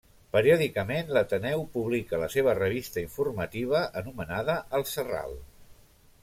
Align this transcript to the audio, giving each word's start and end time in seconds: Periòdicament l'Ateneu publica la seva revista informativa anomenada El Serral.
Periòdicament 0.35 1.11
l'Ateneu 1.17 1.61
publica 1.75 2.19
la 2.21 2.29
seva 2.37 2.55
revista 2.61 3.03
informativa 3.05 3.83
anomenada 4.03 4.57
El 4.79 4.87
Serral. 4.95 5.37